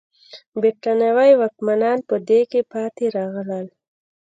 برېټانوي 0.59 1.31
واکمنان 1.37 1.97
په 2.09 2.15
دې 2.27 2.41
کې 2.51 2.61
پاتې 2.71 3.05
راغلل. 3.17 3.67